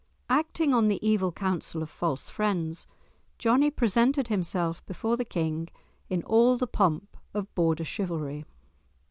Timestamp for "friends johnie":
2.31-3.69